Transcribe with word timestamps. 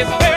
It's 0.00 0.27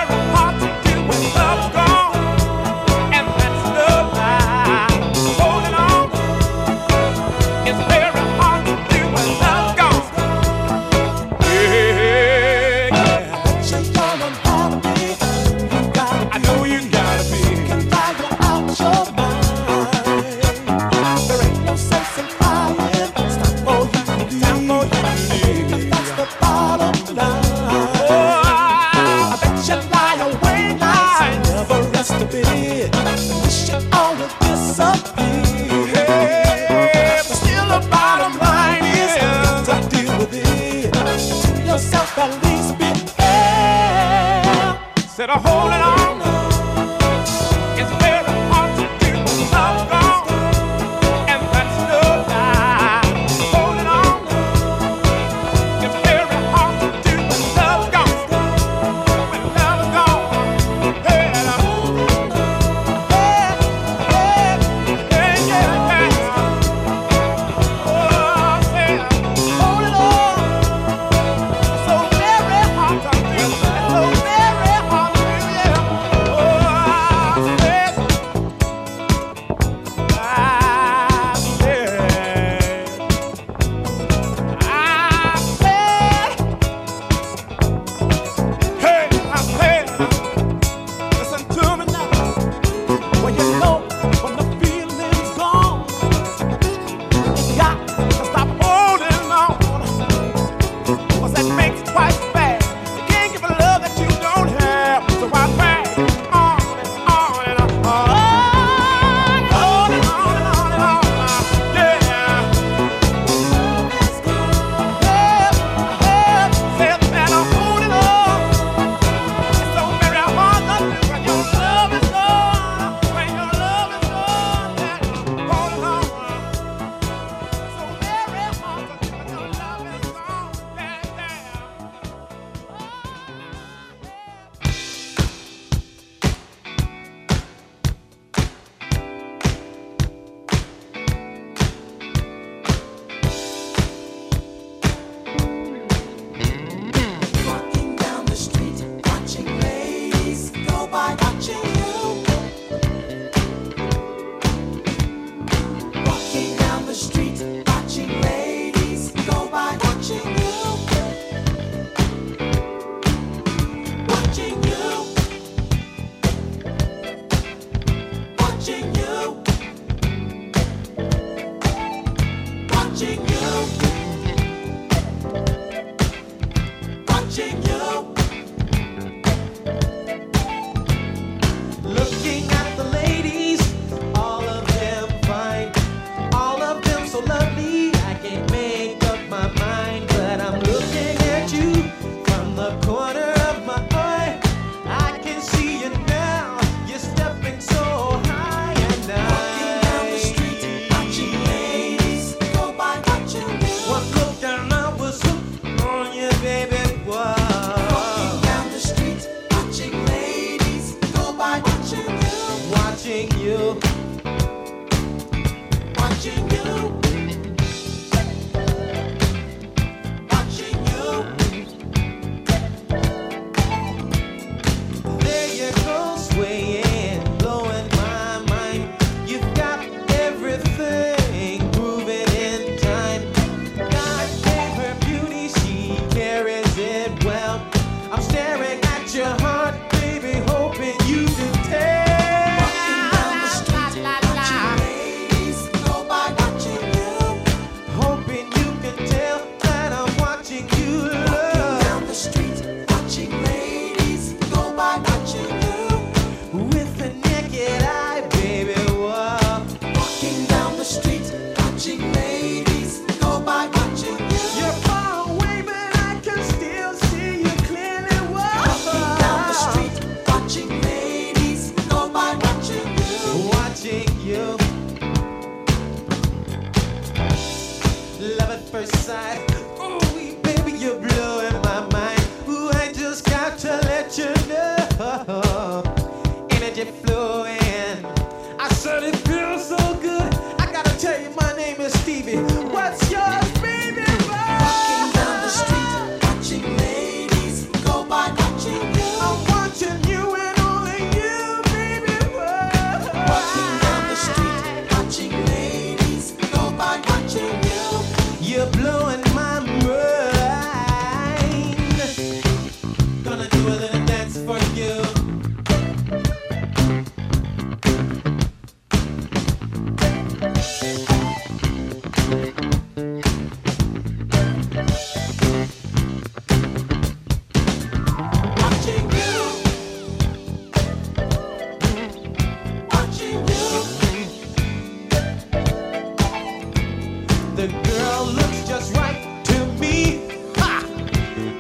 The 337.56 337.68
girl 337.68 338.25
looks 338.27 338.65
just 338.65 338.95
right 338.95 339.44
to 339.44 339.65
me. 339.80 340.21
Ha! 340.56 340.86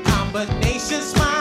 Combination 0.05 1.01
smile. 1.01 1.40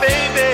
baby. 0.00 0.51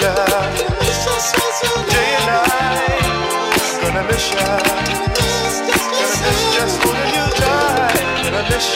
miss. 0.00 1.04
Day 1.92 2.10
and 2.16 2.26
night. 2.26 3.04
Gonna 3.82 4.02
miss 4.08 4.26
just 6.54 6.76
holding 6.82 7.12
you 7.16 7.26
tight. 7.40 8.00
Gonna 8.24 8.42
miss 8.48 8.68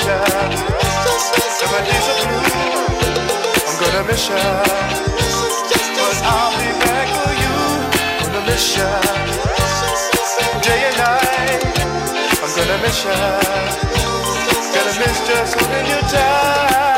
my 1.72 1.80
I'm 3.68 3.76
gonna 3.80 4.02
miss. 4.08 4.28
But 5.96 6.16
I'll 6.32 6.52
be 6.60 6.70
back 6.84 7.08
for 7.16 7.32
you. 7.42 7.56
Gonna 8.20 8.42
miss. 8.46 8.76
Day 10.62 10.80
and 10.88 10.96
night. 10.98 11.62
I'm 12.42 12.50
gonna 12.56 12.78
miss. 12.84 13.00
Gonna 14.74 14.92
miss 15.00 15.18
just 15.28 15.54
holding 15.58 15.86
you 15.86 16.00
tight. 16.12 16.93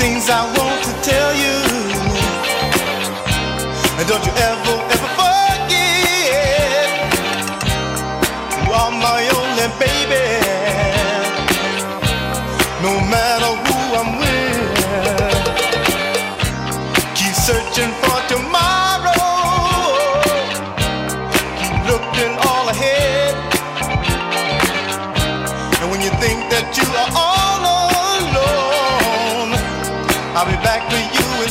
Things 0.00 0.30
I 0.30 0.42
want 0.56 0.80
to 0.88 0.92
tell 1.04 1.32
you. 1.42 1.56
And 3.98 4.08
don't 4.08 4.24
you 4.24 4.32
ever, 4.48 4.69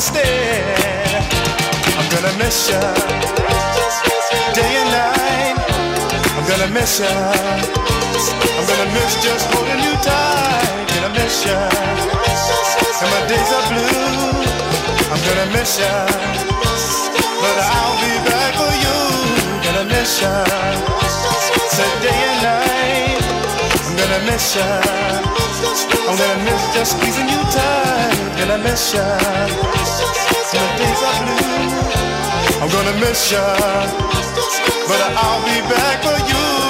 instead. 0.00 1.04
I'm 1.98 2.08
gonna 2.08 2.32
miss 2.40 2.70
ya 2.72 2.80
day 4.56 4.72
and 4.80 4.90
night. 4.96 5.56
I'm 6.36 6.44
gonna 6.48 6.72
miss 6.72 7.00
ya. 7.04 7.12
I'm 8.56 8.64
gonna 8.70 8.88
miss 8.96 9.12
just 9.20 9.44
holding 9.52 9.80
you 9.84 9.94
tight. 10.00 10.88
Gonna 10.92 11.12
miss 11.20 11.44
ya. 11.44 11.58
And 13.02 13.10
my 13.12 13.22
days 13.28 13.50
are 13.58 13.66
blue. 13.72 14.40
I'm 15.12 15.20
gonna 15.28 15.48
miss 15.52 15.72
ya. 15.84 15.92
But 17.42 17.56
I'll 17.76 17.98
be 18.00 18.14
back 18.24 18.52
for 18.56 18.72
you. 18.84 18.98
Gonna 19.64 19.84
miss 19.84 20.22
ya. 20.22 20.32
Say 21.76 21.90
day 22.00 22.20
and 22.28 22.38
night. 22.48 23.39
I'm 24.00 24.08
gonna 24.08 24.32
miss 24.32 24.56
ya. 24.56 24.64
I'm 26.08 26.16
gonna 26.16 26.44
miss 26.44 26.74
just 26.74 26.92
squeezing 26.96 27.28
you 27.28 27.36
tight. 27.52 28.16
Gonna 28.38 28.56
miss 28.56 28.94
ya. 28.94 29.04
And 30.56 30.64
the 30.64 30.72
days 30.80 31.02
are 31.04 31.20
blue. 31.20 32.62
I'm 32.62 32.70
gonna 32.70 32.98
miss 32.98 33.30
ya. 33.30 33.44
But 34.88 35.00
I'll 35.20 35.44
be 35.44 35.60
back 35.68 36.02
for 36.02 36.16
you. 36.32 36.69